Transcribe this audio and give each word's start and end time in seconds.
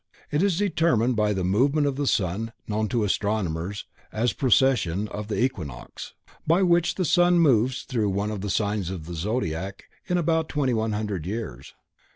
It 0.31 0.41
is 0.41 0.57
determined 0.57 1.15
by 1.15 1.31
the 1.31 1.43
movement 1.43 1.85
of 1.85 1.95
the 1.95 2.07
sun 2.07 2.53
known 2.67 2.87
to 2.89 3.03
astronomers 3.03 3.85
as 4.11 4.33
precession 4.33 5.07
of 5.09 5.27
the 5.27 5.39
equinox, 5.39 6.15
by 6.47 6.63
which 6.63 6.95
the 6.95 7.05
sun 7.05 7.37
moves 7.37 7.83
through 7.83 8.09
one 8.09 8.31
of 8.31 8.41
the 8.41 8.49
signs 8.49 8.89
of 8.89 9.05
the 9.05 9.13
Zodiac 9.13 9.83
in 10.07 10.17
about 10.17 10.49
2100 10.49 11.27
years. 11.27 11.75